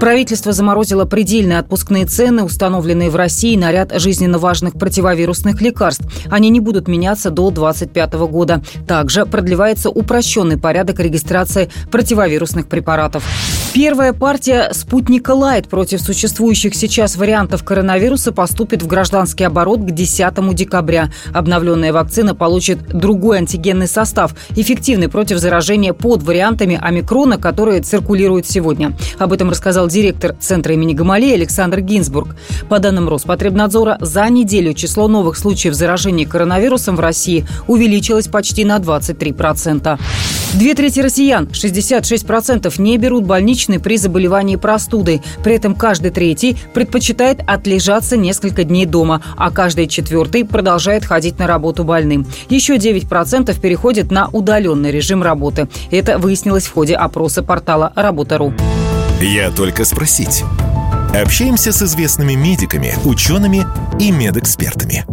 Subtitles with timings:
[0.00, 6.04] Правительство заморозило предельные отпускные цены, установленные в России на ряд жизненно важных противовирусных лекарств.
[6.30, 8.62] Они не будут меняться до 2025 года.
[8.86, 13.24] Также продлевается упрощенный порядок регистрации противовирусных препаратов.
[13.74, 20.54] Первая партия «Спутника Лайт» против существующих сейчас вариантов коронавируса поступит в гражданский оборот к 10
[20.54, 21.12] декабря.
[21.34, 28.96] Обновленная вакцина получит другой антигенный состав, эффективный против заражения под вариантами омикрона, которые циркулируют сегодня.
[29.18, 32.36] Об этом рассказал директор Центра имени Гамалея Александр Гинзбург.
[32.70, 38.78] По данным Роспотребнадзора, за неделю число новых случаев заражения коронавирусом в России увеличилось почти на
[38.78, 39.98] 23%.
[40.54, 43.24] Две трети россиян, 66%, не берут
[43.58, 45.20] больничный при заболевании простудой.
[45.42, 51.46] При этом каждый третий предпочитает отлежаться несколько дней дома, а каждый четвертый продолжает ходить на
[51.46, 52.26] работу больным.
[52.48, 55.68] Еще 9% переходят на удаленный режим работы.
[55.90, 58.52] Это выяснилось в ходе опроса портала «Работа.ру».
[59.20, 60.44] Я только спросить.
[61.12, 63.66] Общаемся с известными медиками, учеными
[63.98, 65.04] и медэкспертами.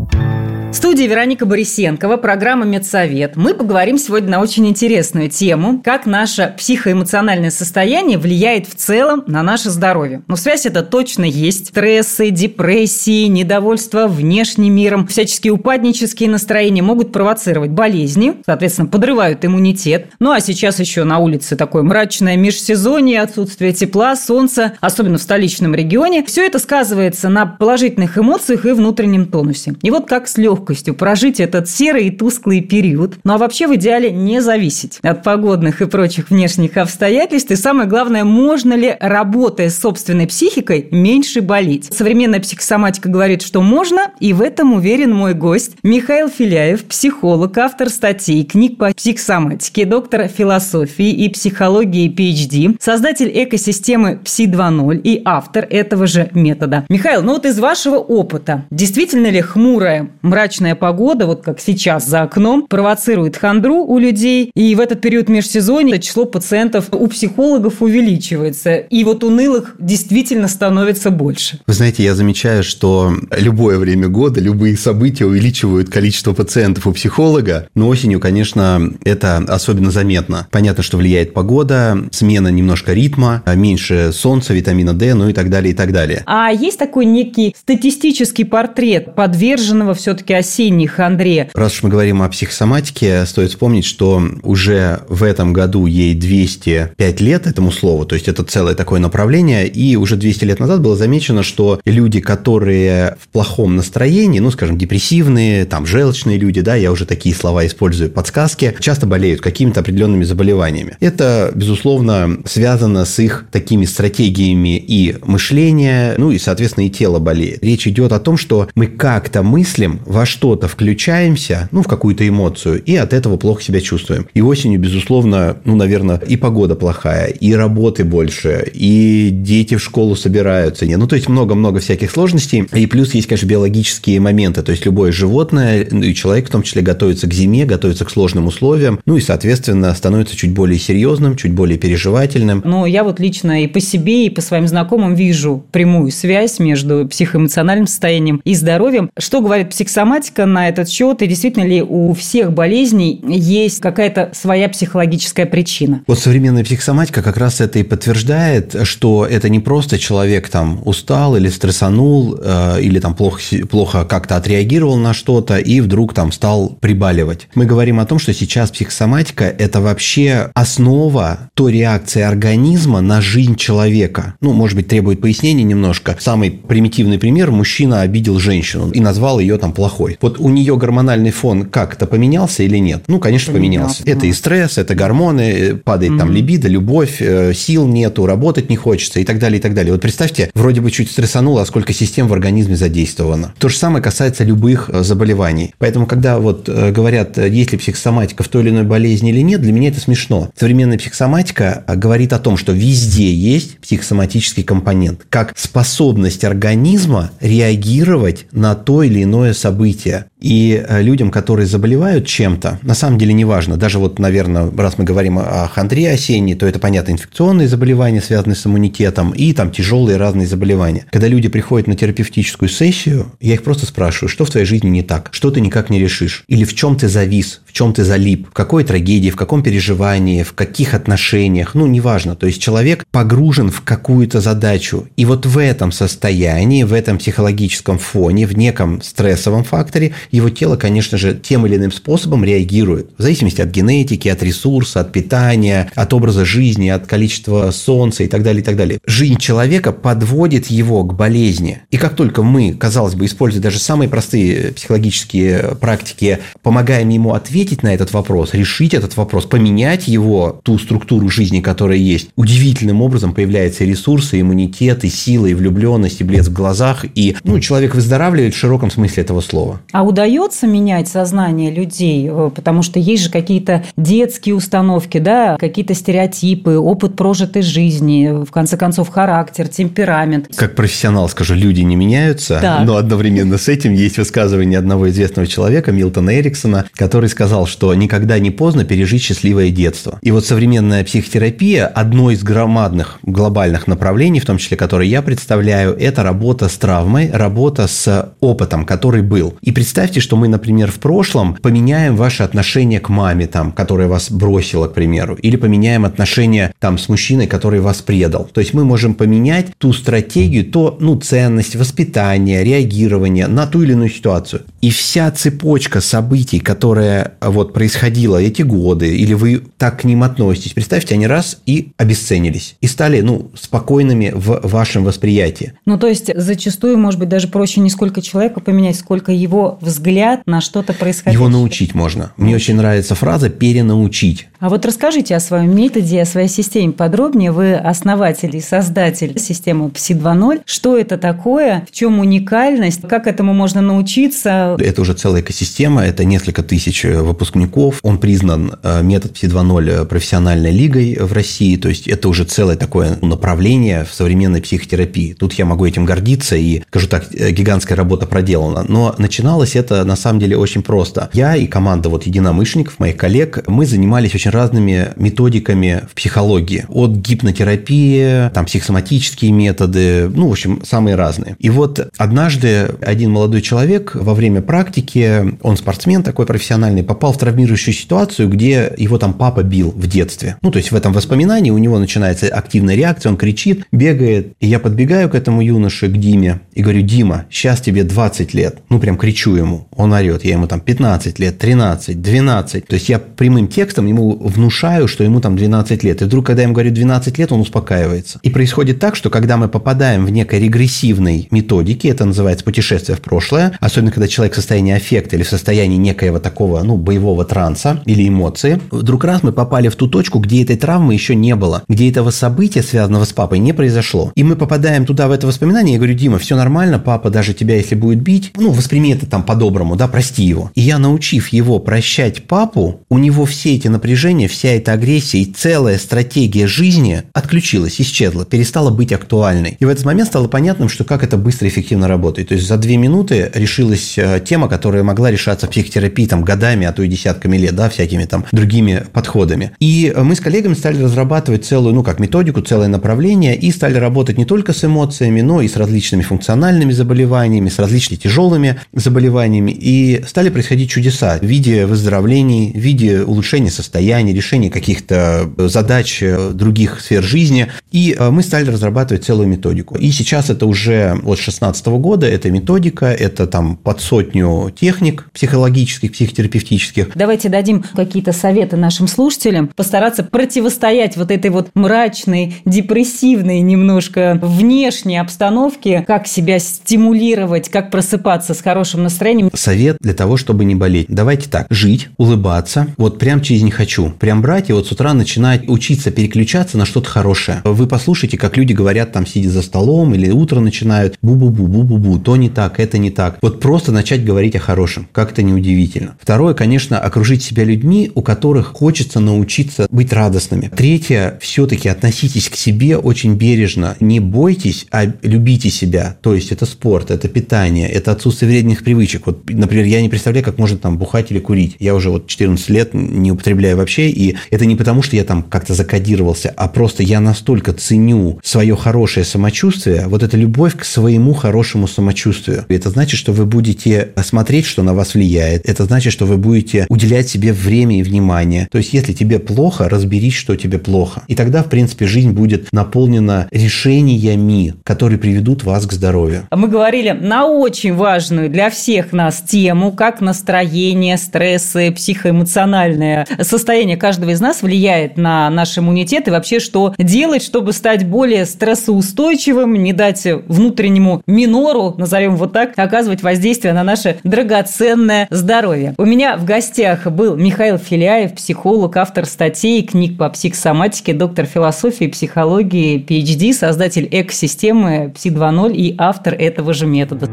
[0.76, 3.38] В студии Вероника Борисенкова, программа «Медсовет».
[3.38, 9.42] Мы поговорим сегодня на очень интересную тему, как наше психоэмоциональное состояние влияет в целом на
[9.42, 10.24] наше здоровье.
[10.28, 11.68] Но связь это точно есть.
[11.68, 20.08] Стрессы, депрессии, недовольство внешним миром, всяческие упаднические настроения могут провоцировать болезни, соответственно, подрывают иммунитет.
[20.20, 25.74] Ну а сейчас еще на улице такое мрачное межсезонье, отсутствие тепла, солнца, особенно в столичном
[25.74, 26.26] регионе.
[26.26, 29.76] Все это сказывается на положительных эмоциях и внутреннем тонусе.
[29.82, 33.18] И вот как с легкостью легкостью прожить этот серый и тусклый период.
[33.24, 37.52] Ну а вообще в идеале не зависеть от погодных и прочих внешних обстоятельств.
[37.52, 41.94] И самое главное, можно ли, работая с собственной психикой, меньше болеть.
[41.94, 47.90] Современная психосоматика говорит, что можно, и в этом уверен мой гость Михаил Филяев, психолог, автор
[47.90, 55.68] статей, книг по психосоматике, доктор философии и психологии PhD, создатель экосистемы Пси 2.0 и автор
[55.70, 56.86] этого же метода.
[56.90, 62.08] Михаил, ну вот из вашего опыта, действительно ли хмурая, мрачная мрачная погода, вот как сейчас
[62.08, 64.52] за окном, провоцирует хандру у людей.
[64.56, 68.76] И в этот период межсезонья число пациентов у психологов увеличивается.
[68.76, 71.60] И вот унылых действительно становится больше.
[71.68, 77.68] Вы знаете, я замечаю, что любое время года, любые события увеличивают количество пациентов у психолога.
[77.76, 80.48] Но осенью, конечно, это особенно заметно.
[80.52, 85.74] Понятно, что влияет погода, смена немножко ритма, меньше солнца, витамина D, ну и так далее,
[85.74, 86.24] и так далее.
[86.26, 91.50] А есть такой некий статистический портрет подверженного все-таки осенних хандре.
[91.54, 97.22] Раз уж мы говорим о психосоматике, стоит вспомнить, что уже в этом году ей 205
[97.22, 100.96] лет этому слову, то есть это целое такое направление, и уже 200 лет назад было
[100.96, 106.92] замечено, что люди, которые в плохом настроении, ну, скажем, депрессивные, там, желчные люди, да, я
[106.92, 110.98] уже такие слова использую, подсказки, часто болеют какими-то определенными заболеваниями.
[111.00, 117.64] Это, безусловно, связано с их такими стратегиями и мышления, ну, и, соответственно, и тело болеет.
[117.64, 122.82] Речь идет о том, что мы как-то мыслим во что-то включаемся, ну, в какую-то эмоцию,
[122.84, 124.28] и от этого плохо себя чувствуем.
[124.34, 130.16] И осенью, безусловно, ну, наверное, и погода плохая, и работы больше, и дети в школу
[130.16, 130.86] собираются.
[130.86, 132.68] Ну, то есть много-много всяких сложностей.
[132.74, 134.62] И плюс есть, конечно, биологические моменты.
[134.62, 138.10] То есть любое животное, ну, и человек в том числе готовится к зиме, готовится к
[138.10, 142.62] сложным условиям, ну и, соответственно, становится чуть более серьезным, чуть более переживательным.
[142.66, 147.08] Ну, я вот лично и по себе, и по своим знакомым вижу прямую связь между
[147.08, 149.10] психоэмоциональным состоянием и здоровьем.
[149.18, 150.15] Что говорит психосоматика?
[150.16, 151.22] Психосоматика на этот счет?
[151.22, 156.02] И действительно ли у всех болезней есть какая-то своя психологическая причина?
[156.08, 161.36] Вот современная психосоматика как раз это и подтверждает, что это не просто человек там устал
[161.36, 163.40] или стрессанул, э, или там плохо,
[163.70, 167.48] плохо как-то отреагировал на что-то и вдруг там стал прибаливать.
[167.56, 173.56] Мы говорим о том, что сейчас психосоматика– это вообще основа той реакции организма на жизнь
[173.56, 174.36] человека.
[174.42, 176.16] Ну, может быть, требует пояснения немножко.
[176.20, 180.05] Самый примитивный пример– мужчина обидел женщину и назвал ее там плохой.
[180.22, 183.04] Вот у нее гормональный фон как-то поменялся или нет?
[183.08, 184.04] Ну, конечно, поменялся.
[184.04, 184.18] поменялся.
[184.18, 186.18] Это и стресс, это гормоны, падает mm-hmm.
[186.18, 189.92] там либидо, любовь, э, сил нету, работать не хочется и так далее, и так далее.
[189.94, 193.54] Вот представьте, вроде бы чуть стрессануло, а сколько систем в организме задействовано.
[193.60, 195.74] То же самое касается любых э, заболеваний.
[195.78, 199.62] Поэтому, когда вот э, говорят, есть ли психосоматика в той или иной болезни или нет,
[199.62, 200.50] для меня это смешно.
[200.58, 208.76] Современная психосоматика говорит о том, что везде есть психосоматический компонент, как способность организма реагировать на
[208.76, 210.30] то или иное событие развития.
[210.46, 213.78] И э, людям, которые заболевают чем-то, на самом деле неважно.
[213.78, 218.56] Даже вот, наверное, раз мы говорим о хандре осенней, то это, понятно, инфекционные заболевания, связанные
[218.56, 221.08] с иммунитетом, и там тяжелые разные заболевания.
[221.10, 225.02] Когда люди приходят на терапевтическую сессию, я их просто спрашиваю, что в твоей жизни не
[225.02, 228.50] так, что ты никак не решишь, или в чем ты завис, в чем ты залип,
[228.50, 232.36] в какой трагедии, в каком переживании, в каких отношениях, ну, неважно.
[232.36, 235.08] То есть человек погружен в какую-то задачу.
[235.18, 240.76] И вот в этом состоянии, в этом психологическом фоне, в неком стрессовом факторе его тело,
[240.76, 243.10] конечно же, тем или иным способом реагирует.
[243.18, 248.28] В зависимости от генетики, от ресурса, от питания, от образа жизни, от количества солнца и
[248.28, 249.00] так далее, и так далее.
[249.06, 251.80] Жизнь человека подводит его к болезни.
[251.92, 257.84] И как только мы, казалось бы, используя даже самые простые психологические практики, помогаем ему ответить
[257.84, 263.34] на этот вопрос, решить этот вопрос, поменять его, ту структуру жизни, которая есть, удивительным образом
[263.34, 267.96] появляются ресурсы, и иммунитет, и сила, и влюбленность, и блеск в глазах, и ну, человек
[267.96, 269.82] выздоравливает в широком смысле этого слова.
[269.92, 272.28] А удовольствие удается менять сознание людей?
[272.30, 278.52] Э, потому что есть же какие-то детские установки, да, какие-то стереотипы, опыт прожитой жизни, в
[278.52, 280.48] конце концов, характер, темперамент.
[280.56, 282.86] Как профессионал скажу, люди не меняются, так.
[282.86, 288.40] но одновременно с этим есть высказывание одного известного человека, Милтона Эриксона, который сказал, что никогда
[288.40, 290.20] не поздно пережить счастливое детство.
[290.24, 295.96] И вот современная психотерапия, одно из громадных глобальных направлений, в том числе, которые я представляю,
[295.96, 299.56] это работа с травмой, работа с опытом, который был.
[299.62, 304.08] И представьте Представьте, что мы, например, в прошлом поменяем ваше отношение к маме, там, которая
[304.08, 308.48] вас бросила, к примеру, или поменяем отношение там, с мужчиной, который вас предал.
[308.54, 313.94] То есть мы можем поменять ту стратегию, то, ну, ценность, воспитание, реагирование на ту или
[313.94, 314.62] иную ситуацию.
[314.80, 320.74] И вся цепочка событий, которая вот происходила эти годы, или вы так к ним относитесь,
[320.74, 325.74] представьте, они раз и обесценились, и стали, ну, спокойными в вашем восприятии.
[325.88, 329.95] Ну, то есть зачастую, может быть, даже проще не сколько человека поменять, сколько его взгляд
[329.96, 331.40] взгляд на что-то происходящее.
[331.40, 332.34] Его научить можно.
[332.38, 334.48] Мне очень нравится фраза «перенаучить».
[334.60, 337.52] А вот расскажите о своем методе, о своей системе подробнее.
[337.52, 340.62] Вы основатель и создатель системы PSI 2.0.
[340.66, 341.86] Что это такое?
[341.88, 343.02] В чем уникальность?
[343.08, 344.76] Как этому можно научиться?
[344.80, 346.04] Это уже целая экосистема.
[346.04, 348.00] Это несколько тысяч выпускников.
[348.02, 351.78] Он признан э, метод PSI 2.0 профессиональной лигой в России.
[351.78, 355.34] То есть это уже целое такое направление в современной психотерапии.
[355.34, 358.84] Тут я могу этим гордиться и, скажу так, э, гигантская работа проделана.
[358.88, 361.30] Но начиналось это на самом деле очень просто.
[361.34, 366.86] Я и команда вот единомышленников, моих коллег, мы занимались очень разными методиками в психологии.
[366.90, 371.56] От гипнотерапии, там психосоматические методы, ну, в общем, самые разные.
[371.60, 377.38] И вот однажды один молодой человек во время практики, он спортсмен такой профессиональный, попал в
[377.38, 380.58] травмирующую ситуацию, где его там папа бил в детстве.
[380.62, 384.54] Ну, то есть в этом воспоминании у него начинается активная реакция, он кричит, бегает.
[384.60, 388.80] И я подбегаю к этому юноше, к Диме, и говорю, Дима, сейчас тебе 20 лет.
[388.90, 389.75] Ну, прям кричу ему.
[389.96, 390.46] Он орет.
[390.46, 392.88] Я ему там 15 лет, 13, 12.
[392.88, 396.22] То есть я прямым текстом ему внушаю, что ему там 12 лет.
[396.22, 398.40] И вдруг, когда я ему говорю 12 лет, он успокаивается.
[398.44, 403.22] И происходит так, что когда мы попадаем в некой регрессивной методике, это называется путешествие в
[403.22, 408.02] прошлое, особенно когда человек в состоянии аффекта или в состоянии некоего такого, ну, боевого транса
[408.06, 411.84] или эмоции, вдруг раз мы попали в ту точку, где этой травмы еще не было,
[411.88, 414.32] где этого события, связанного с папой, не произошло.
[414.36, 417.76] И мы попадаем туда, в это воспоминание, я говорю, Дима, все нормально, папа даже тебя,
[417.76, 420.72] если будет бить, ну, восприми это там по-доброму, да, прости его.
[420.76, 425.46] И я, научив его прощать папу, у него все эти напряжения вся эта агрессия и
[425.46, 429.76] целая стратегия жизни отключилась, исчезла, перестала быть актуальной.
[429.80, 432.50] И в этот момент стало понятным, что как это быстро и эффективно работает.
[432.50, 436.86] То есть за две минуты решилась э, тема, которая могла решаться в психотерапии там годами,
[436.86, 439.72] а то и десятками лет, да, всякими там другими подходами.
[439.80, 444.38] И мы с коллегами стали разрабатывать целую, ну, как методику, целое направление и стали работать
[444.38, 449.72] не только с эмоциями, но и с различными функциональными заболеваниями, с различными тяжелыми заболеваниями, исследованиями,
[449.72, 457.02] и стали происходить чудеса в виде выздоровлений, в виде улучшения состояния, решения каких-то задач других
[457.02, 457.68] сфер жизни.
[457.92, 459.96] И мы стали разрабатывать целую методику.
[459.98, 466.12] И сейчас это уже от 2016 года, это методика, это там под сотню техник психологических,
[466.12, 467.12] психотерапевтических.
[467.16, 475.18] Давайте дадим какие-то советы нашим слушателям, постараться противостоять вот этой вот мрачной, депрессивной немножко внешней
[475.18, 479.45] обстановке, как себя стимулировать, как просыпаться с хорошим настроением.
[479.54, 481.08] Совет для того, чтобы не болеть.
[481.10, 485.14] Давайте так, жить, улыбаться, вот прям через «не хочу», прям брать и вот с утра
[485.14, 487.62] начинать учиться переключаться на что-то хорошее.
[487.64, 492.36] Вы послушайте, как люди говорят там, сидя за столом или утро начинают, бу-бу-бу, бу-бу-бу, то
[492.36, 493.38] не так, это не так.
[493.42, 496.16] Вот просто начать говорить о хорошем, как-то неудивительно.
[496.20, 500.72] Второе, конечно, окружить себя людьми, у которых хочется научиться быть радостными.
[500.76, 503.96] Третье, все-таки относитесь к себе очень бережно.
[504.00, 506.18] Не бойтесь, а любите себя.
[506.22, 509.26] То есть это спорт, это питание, это отсутствие вредных привычек.
[509.26, 511.76] Вот, например, я не представляю, как можно там бухать или курить.
[511.80, 515.44] Я уже вот 14 лет не употребляю вообще, и это не потому, что я там
[515.44, 521.34] как-то закодировался, а просто я настолько ценю свое хорошее самочувствие, вот эта любовь к своему
[521.34, 522.66] хорошему самочувствию.
[522.70, 525.68] Это значит, что вы будете смотреть, что на вас влияет.
[525.68, 528.68] Это значит, что вы будете уделять себе время и внимание.
[528.72, 531.24] То есть, если тебе плохо, разберись, что тебе плохо.
[531.28, 536.48] И тогда, в принципе, жизнь будет наполнена решениями, которые приведут вас к здоровью.
[536.52, 544.32] Мы говорили на очень важную для всех нас тему, как настроение, стрессы, психоэмоциональное состояние каждого
[544.32, 549.94] из нас влияет на наш иммунитет и вообще, что делать, чтобы стать более стрессоустойчивым, не
[549.94, 555.96] дать внутреннему минору, назовем вот так, оказывать воздействие на наше драгоценное здоровье.
[555.98, 562.06] У меня в гостях был Михаил Филяев, психолог, автор статей, книг по психосоматике, доктор философии,
[562.06, 567.30] психологии, PhD, создатель экосистемы Пси 2.0 и автор этого же метода.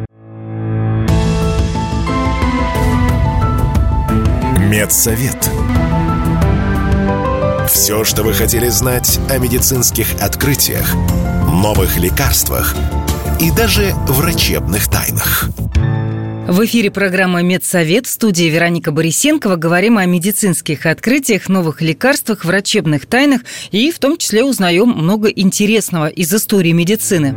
[4.73, 5.37] Медсовет.
[7.69, 10.95] Все, что вы хотели знать о медицинских открытиях,
[11.63, 12.75] новых лекарствах
[13.39, 15.51] и даже врачебных тайнах.
[16.49, 19.57] В эфире программа «Медсовет» в студии Вероника Борисенкова.
[19.57, 26.09] Говорим о медицинских открытиях, новых лекарствах, врачебных тайнах и в том числе узнаем много интересного
[26.09, 27.35] из истории медицины.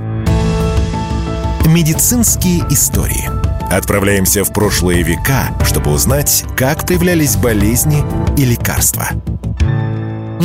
[1.66, 3.45] Медицинские истории.
[3.70, 8.04] Отправляемся в прошлые века, чтобы узнать, как появлялись болезни
[8.38, 9.10] и лекарства–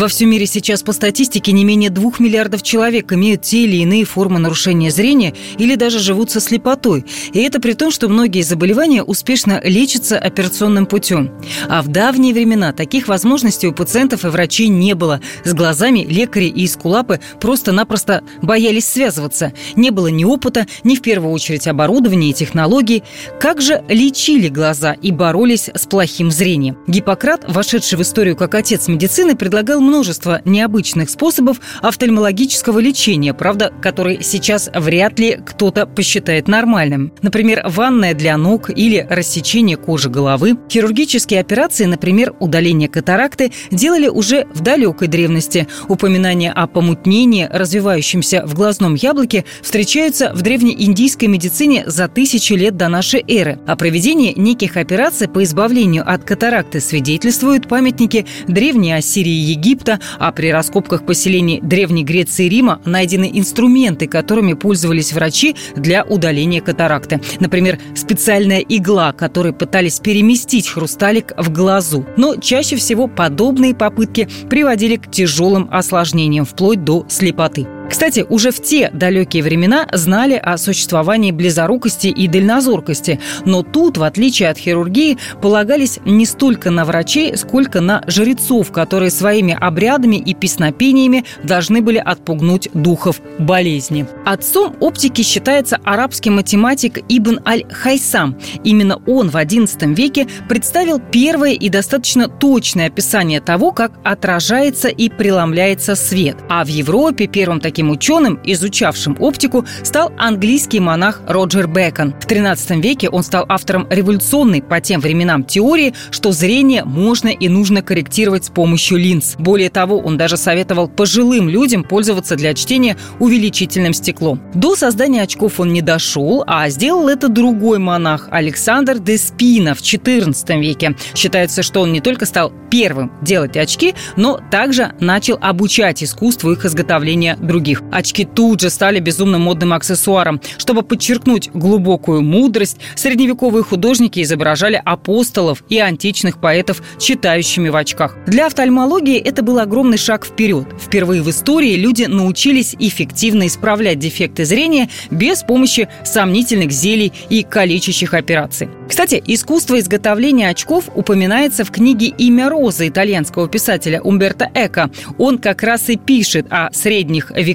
[0.00, 4.06] во всем мире сейчас по статистике не менее двух миллиардов человек имеют те или иные
[4.06, 7.04] формы нарушения зрения или даже живут со слепотой.
[7.34, 11.30] И это при том, что многие заболевания успешно лечатся операционным путем.
[11.68, 15.20] А в давние времена таких возможностей у пациентов и врачей не было.
[15.44, 19.52] С глазами лекари и эскулапы просто-напросто боялись связываться.
[19.76, 23.02] Не было ни опыта, ни в первую очередь оборудования и технологий.
[23.38, 26.78] Как же лечили глаза и боролись с плохим зрением?
[26.86, 34.22] Гиппократ, вошедший в историю как отец медицины, предлагал множество необычных способов офтальмологического лечения, правда, который
[34.22, 37.12] сейчас вряд ли кто-то посчитает нормальным.
[37.22, 40.56] Например, ванная для ног или рассечение кожи головы.
[40.70, 45.66] Хирургические операции, например, удаление катаракты, делали уже в далекой древности.
[45.88, 52.86] Упоминания о помутнении, развивающемся в глазном яблоке, встречаются в древнеиндийской медицине за тысячи лет до
[52.88, 53.58] нашей эры.
[53.66, 60.00] О проведении неких операций по избавлению от катаракты свидетельствуют памятники Древней Ассирии и Египта, Египта,
[60.18, 66.60] а при раскопках поселений Древней Греции и Рима найдены инструменты, которыми пользовались врачи для удаления
[66.60, 67.20] катаракты.
[67.38, 72.04] Например, специальная игла, которой пытались переместить хрусталик в глазу.
[72.16, 77.66] Но чаще всего подобные попытки приводили к тяжелым осложнениям, вплоть до слепоты.
[77.90, 84.04] Кстати, уже в те далекие времена знали о существовании близорукости и дальнозоркости, но тут, в
[84.04, 90.34] отличие от хирургии, полагались не столько на врачей, сколько на жрецов, которые своими обрядами и
[90.34, 94.06] песнопениями должны были отпугнуть духов болезни.
[94.24, 98.38] Отцом оптики считается арабский математик Ибн Аль-Хайсам.
[98.62, 105.08] Именно он в XI веке представил первое и достаточно точное описание того, как отражается и
[105.08, 106.36] преломляется свет.
[106.48, 112.12] А в Европе первым таким Таким ученым, изучавшим оптику, стал английский монах Роджер Бекон.
[112.20, 117.48] В XIII веке он стал автором революционной по тем временам теории, что зрение можно и
[117.48, 119.36] нужно корректировать с помощью линз.
[119.38, 124.42] Более того, он даже советовал пожилым людям пользоваться для чтения увеличительным стеклом.
[124.52, 129.80] До создания очков он не дошел, а сделал это другой монах Александр де Спина в
[129.80, 130.96] XIV веке.
[131.14, 136.66] Считается, что он не только стал первым делать очки, но также начал обучать искусству их
[136.66, 137.82] изготовления другим других.
[137.92, 140.40] Очки тут же стали безумно модным аксессуаром.
[140.58, 148.16] Чтобы подчеркнуть глубокую мудрость, средневековые художники изображали апостолов и античных поэтов читающими в очках.
[148.26, 150.66] Для офтальмологии это был огромный шаг вперед.
[150.80, 158.14] Впервые в истории люди научились эффективно исправлять дефекты зрения без помощи сомнительных зелий и калечащих
[158.14, 158.68] операций.
[158.88, 164.90] Кстати, искусство изготовления очков упоминается в книге «Имя розы» итальянского писателя Умберто Эко.
[165.18, 167.49] Он как раз и пишет о средних веках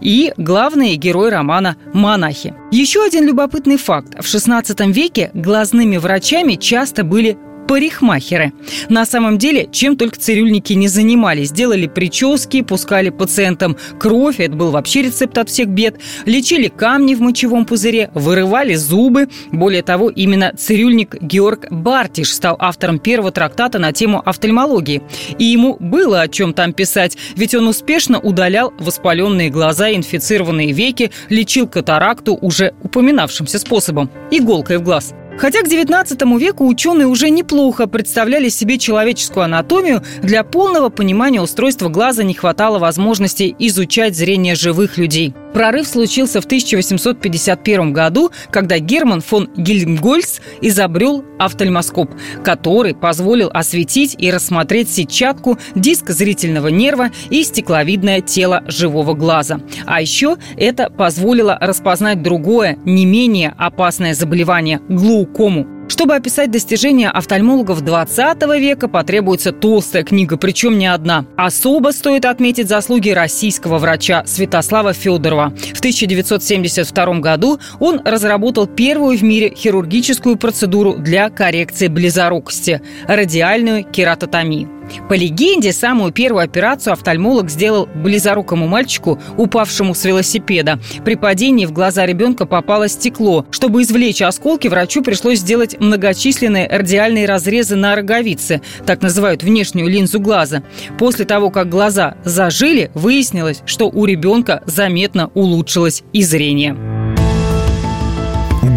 [0.00, 2.54] и главный герой романа «Монахи».
[2.70, 4.14] Еще один любопытный факт.
[4.14, 7.36] В XVI веке глазными врачами часто были
[7.70, 8.52] парикмахеры.
[8.88, 11.52] На самом деле, чем только цирюльники не занимались.
[11.52, 16.00] Делали прически, пускали пациентам кровь, это был вообще рецепт от всех бед.
[16.26, 19.28] Лечили камни в мочевом пузыре, вырывали зубы.
[19.52, 25.02] Более того, именно цирюльник Георг Бартиш стал автором первого трактата на тему офтальмологии.
[25.38, 31.12] И ему было о чем там писать, ведь он успешно удалял воспаленные глаза инфицированные веки,
[31.28, 35.14] лечил катаракту уже упоминавшимся способом– иголкой в глаз.
[35.38, 41.88] Хотя к XIX веку ученые уже неплохо представляли себе человеческую анатомию, для полного понимания устройства
[41.88, 45.34] глаза не хватало возможности изучать зрение живых людей.
[45.52, 52.10] Прорыв случился в 1851 году, когда Герман фон Гильмгольц изобрел офтальмоскоп,
[52.44, 59.60] который позволил осветить и рассмотреть сетчатку, диск зрительного нерва и стекловидное тело живого глаза.
[59.86, 64.80] А еще это позволило распознать другое, не менее опасное заболевание–
[65.20, 65.66] глаукому.
[65.88, 71.26] Чтобы описать достижения офтальмологов 20 века, потребуется толстая книга, причем не одна.
[71.36, 75.52] Особо стоит отметить заслуги российского врача Святослава Федорова.
[75.74, 84.79] В 1972 году он разработал первую в мире хирургическую процедуру для коррекции близорукости– радиальную кератотомию.
[85.08, 90.80] По легенде, самую первую операцию офтальмолог сделал близорукому мальчику, упавшему с велосипеда.
[91.04, 93.46] При падении в глаза ребенка попало стекло.
[93.50, 100.20] Чтобы извлечь осколки, врачу пришлось сделать многочисленные радиальные разрезы на роговице, так называют внешнюю линзу
[100.20, 100.62] глаза.
[100.98, 106.76] После того, как глаза зажили, выяснилось, что у ребенка заметно улучшилось и зрение.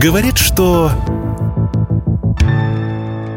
[0.01, 0.91] Говорят, что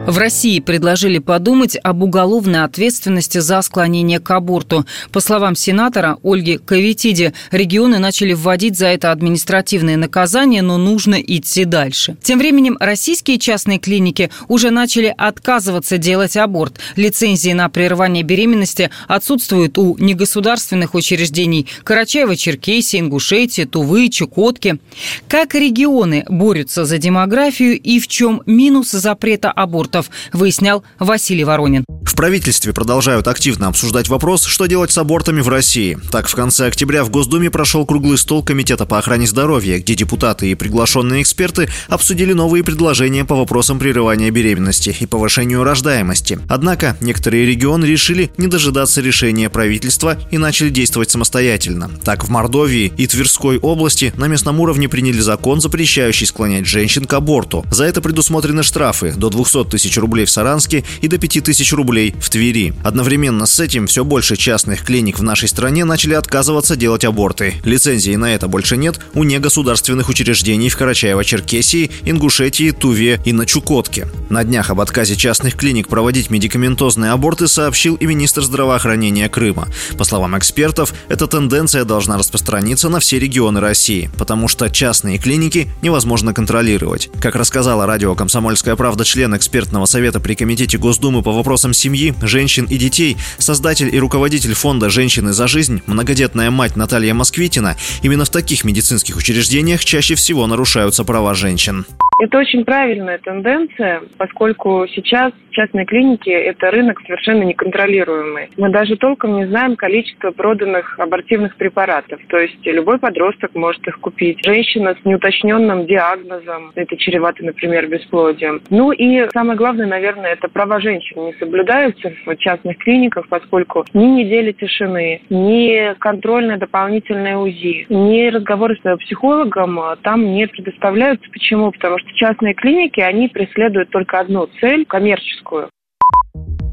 [0.06, 4.86] в России предложили подумать об уголовной ответственности за склонение к аборту.
[5.10, 11.64] По словам сенатора Ольги Кавитиди, регионы начали вводить за это административные наказания, но нужно идти
[11.64, 12.16] дальше.
[12.22, 16.78] Тем временем российские частные клиники уже начали отказываться делать аборт.
[16.94, 24.78] Лицензии на прерывание беременности отсутствуют у негосударственных учреждений Карачаева-Черкесии, Ингушетии, Тувы, Чукотки.
[25.26, 29.95] Как регионы борются за демографию и в чем минус запрета аборта?
[29.96, 31.84] Абортов, выяснял Василий Воронин.
[32.02, 35.98] В правительстве продолжают активно обсуждать вопрос, что делать с абортами в России.
[36.10, 40.50] Так, в конце октября в Госдуме прошел круглый стол Комитета по охране здоровья, где депутаты
[40.50, 46.38] и приглашенные эксперты обсудили новые предложения по вопросам прерывания беременности и повышению рождаемости.
[46.48, 51.90] Однако некоторые регионы решили не дожидаться решения правительства и начали действовать самостоятельно.
[52.02, 57.12] Так, в Мордовии и Тверской области на местном уровне приняли закон, запрещающий склонять женщин к
[57.12, 57.64] аборту.
[57.70, 61.72] За это предусмотрены штрафы до 200 тысяч тысяч рублей в Саранске и до 5 тысяч
[61.72, 62.74] рублей в Твери.
[62.82, 67.54] Одновременно с этим все больше частных клиник в нашей стране начали отказываться делать аборты.
[67.64, 74.08] Лицензии на это больше нет у негосударственных учреждений в Карачаево-Черкесии, Ингушетии, Туве и на Чукотке.
[74.28, 79.68] На днях об отказе частных клиник проводить медикаментозные аборты сообщил и министр здравоохранения Крыма.
[79.96, 85.68] По словам экспертов, эта тенденция должна распространиться на все регионы России, потому что частные клиники
[85.80, 87.08] невозможно контролировать.
[87.20, 92.14] Как рассказала радио «Комсомольская правда» член экспертного экспертного совета при Комитете Госдумы по вопросам семьи,
[92.22, 98.24] женщин и детей, создатель и руководитель фонда «Женщины за жизнь», многодетная мать Наталья Москвитина, именно
[98.24, 101.84] в таких медицинских учреждениях чаще всего нарушаются права женщин.
[102.18, 108.48] Это очень правильная тенденция, поскольку сейчас частные клиники– это рынок совершенно неконтролируемый.
[108.56, 112.18] Мы даже толком не знаем количество проданных абортивных препаратов.
[112.28, 114.42] То есть любой подросток может их купить.
[114.42, 118.62] Женщина с неуточненным диагнозом, это чревато, например, бесплодием.
[118.70, 124.06] Ну и самое главное, наверное, это права женщин не соблюдаются в частных клиниках, поскольку ни
[124.06, 131.30] недели тишины, ни контрольное дополнительное УЗИ, ни разговоры с психологом там не предоставляются.
[131.30, 131.72] Почему?
[131.72, 135.70] Потому что частные клиники, они преследуют только одну цель– коммерческую.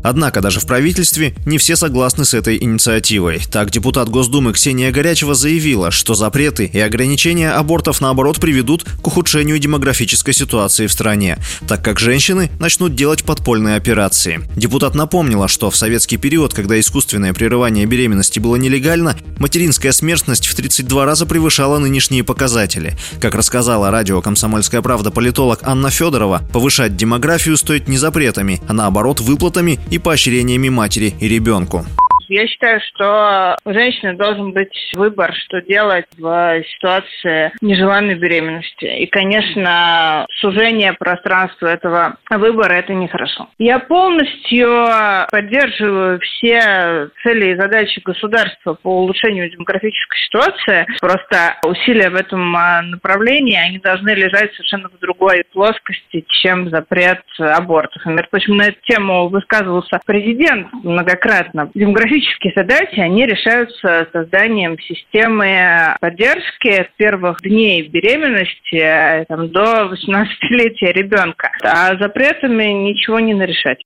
[0.03, 3.41] Однако даже в правительстве не все согласны с этой инициативой.
[3.49, 9.57] Так, депутат Госдумы Ксения Горячева заявила, что запреты и ограничения абортов, наоборот, приведут к ухудшению
[9.59, 11.37] демографической ситуации в стране,
[11.67, 14.41] так как женщины начнут делать подпольные операции.
[14.55, 20.55] Депутат напомнила, что в советский период, когда искусственное прерывание беременности было нелегально, материнская смертность в
[20.55, 22.97] 32 раза превышала нынешние показатели.
[23.21, 29.21] Как рассказала радио «Комсомольская правда» политолог Анна Федорова, повышать демографию стоит не запретами, а наоборот
[29.21, 31.85] выплатами и поощрениями матери и ребенку.
[32.33, 38.85] Я считаю, что у женщины должен быть выбор, что делать в ситуации нежеланной беременности.
[38.85, 43.49] И, конечно, сужение пространства этого выбора– это нехорошо.
[43.59, 44.67] Я полностью
[45.29, 50.87] поддерживаю все цели и задачи государства по улучшению демографической ситуации.
[51.01, 57.21] Просто усилия в этом а, направлении, они должны лежать совершенно в другой плоскости, чем запрет
[57.37, 58.03] абортов.
[58.05, 61.69] Например, почему на эту тему высказывался президент многократно.
[61.75, 69.91] Демографическая Практические задачи, они решаются созданием системы поддержки с первых дней беременности э, там, до
[69.91, 71.51] 18-летия ребенка.
[71.63, 73.79] А запретами ничего не нарешать.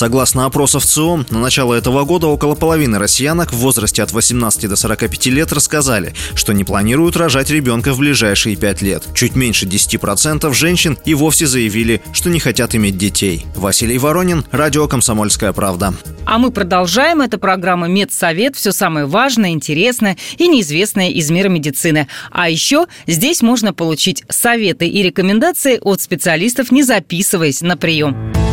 [0.00, 4.74] Согласно опросов ЦИОМ, на начало этого года около половины россиянок в возрасте от 18 до
[4.74, 9.04] 45 лет рассказали, что не планируют рожать ребенка в ближайшие 5 лет.
[9.12, 13.44] Чуть меньше 10% женщин и вовсе заявили, что не хотят иметь детей.
[13.54, 15.92] Василий Воронин, Радио «Комсомольская правда».
[16.24, 17.20] А мы продолжаем.
[17.20, 18.56] Это программа «Медсовет».
[18.56, 22.08] Все самое важное, интересное и неизвестное из мира медицины.
[22.30, 28.49] А еще здесь можно получить советы и рекомендации от специалистов, не записываясь на прием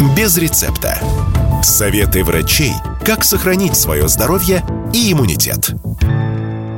[0.00, 0.98] без рецепта.
[1.62, 2.72] Советы врачей,
[3.04, 5.72] как сохранить свое здоровье и иммунитет.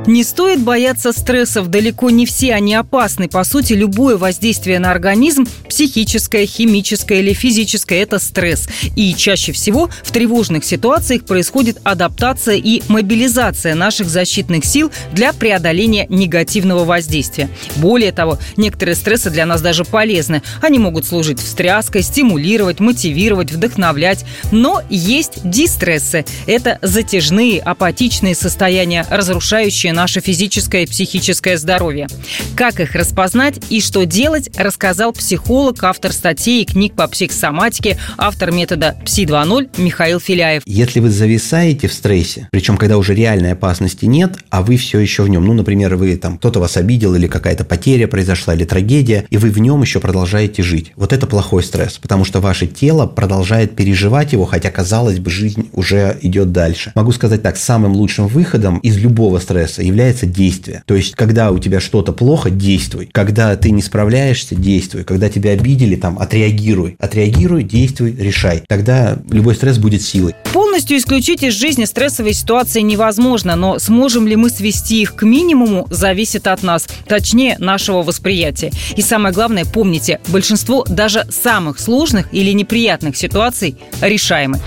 [0.05, 3.29] Не стоит бояться стрессов, далеко не все они опасны.
[3.29, 8.67] По сути, любое воздействие на организм, психическое, химическое или физическое, это стресс.
[8.95, 16.05] И чаще всего в тревожных ситуациях происходит адаптация и мобилизация наших защитных сил для преодоления
[16.09, 17.49] негативного воздействия.
[17.77, 20.43] Более того, некоторые стрессы для нас даже полезны.
[20.61, 24.25] Они могут служить встряской, стимулировать, мотивировать, вдохновлять.
[24.51, 26.23] Но есть дистрессы.
[26.45, 32.07] Это затяжные, апатичные состояния, разрушающие наше физическое и психическое здоровье.
[32.55, 38.51] Как их распознать и что делать, рассказал психолог, автор статей и книг по психосоматике, автор
[38.51, 40.63] метода ПСИ 2.0 Михаил Филяев.
[40.65, 45.23] Если вы зависаете в стрессе, причем когда уже реальной опасности нет, а вы все еще
[45.23, 49.25] в нем, ну, например, вы там кто-то вас обидел или какая-то потеря произошла или трагедия,
[49.29, 50.91] и вы в нем еще продолжаете жить.
[50.95, 55.69] Вот это плохой стресс, потому что ваше тело продолжает переживать его, хотя, казалось бы, жизнь
[55.73, 56.91] уже идет дальше.
[56.95, 60.83] Могу сказать так, самым лучшим выходом из любого стресса является действие.
[60.85, 63.09] То есть, когда у тебя что-то плохо, действуй.
[63.11, 65.03] Когда ты не справляешься, действуй.
[65.03, 66.95] Когда тебя обидели, там, отреагируй.
[66.99, 68.63] Отреагируй, действуй, решай.
[68.67, 70.35] Тогда любой стресс будет силой.
[70.51, 75.87] Полностью исключить из жизни стрессовые ситуации невозможно, но сможем ли мы свести их к минимуму,
[75.89, 78.71] зависит от нас, точнее, нашего восприятия.
[78.95, 84.59] И самое главное, помните, большинство даже самых сложных или неприятных ситуаций решаемы.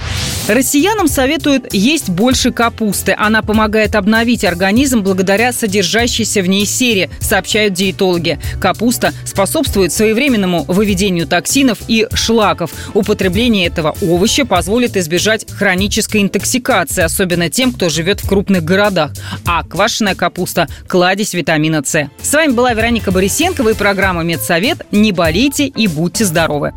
[0.49, 3.15] Россиянам советуют есть больше капусты.
[3.19, 8.39] Она помогает обновить организм благодаря содержащейся в ней сере, сообщают диетологи.
[8.61, 12.71] Капуста способствует своевременному выведению токсинов и шлаков.
[12.95, 19.13] Употребление этого овоща позволит избежать хронической интоксикации, особенно тем, кто живет в крупных городах.
[19.45, 22.09] А квашеная капуста– кладезь витамина С.
[22.23, 24.87] С вами была Вероника Борисенкова и программа «Медсовет».
[24.93, 26.73] Не болейте и будьте здоровы.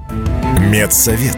[0.60, 1.38] Медсовет.